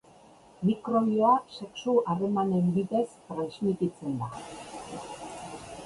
[0.69, 4.33] Mikrobioa sexu-harremanen bidez transmititzen da.